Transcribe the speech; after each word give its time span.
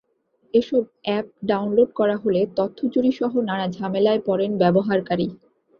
এসব 0.53 0.83
app 1.03 1.25
download 1.45 1.89
করা 1.95 2.15
হলে 2.17 2.41
তথ্য 2.57 2.79
চুরিসহ 2.93 3.31
নানা 3.49 3.67
ঝামেলায় 3.71 4.21
পড়েন 4.27 4.51
ব্যবহারকারী। 4.61 5.27